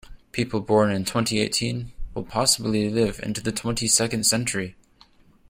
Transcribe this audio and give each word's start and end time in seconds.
People 0.31 0.61
born 0.61 0.89
in 0.91 1.05
twenty-eighteen 1.05 1.91
will 2.15 2.23
possibly 2.23 2.89
live 2.89 3.19
into 3.21 3.39
the 3.39 3.51
twenty-second 3.51 4.23
century. 4.25 4.75